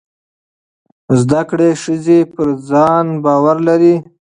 [1.19, 3.95] زده کړې ښځې پر ځان باور لري.